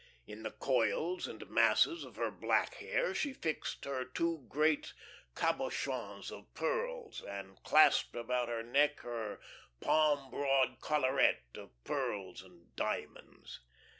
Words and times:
In 0.25 0.41
the 0.41 0.49
coils 0.49 1.27
and 1.27 1.47
masses 1.47 2.03
of 2.03 2.15
her 2.15 2.31
black 2.31 2.73
hair 2.77 3.13
she 3.13 3.33
fixed 3.33 3.85
her 3.85 4.03
two 4.03 4.47
great 4.49 4.93
cabochons 5.35 6.31
of 6.31 6.51
pearls, 6.55 7.21
and 7.21 7.61
clasped 7.61 8.15
about 8.15 8.49
her 8.49 8.63
neck 8.63 9.01
her 9.01 9.39
palm 9.79 10.31
broad 10.31 10.79
collaret 10.79 11.43
of 11.55 11.69
pearls 11.83 12.41
and 12.41 12.75
diamonds. 12.75 13.61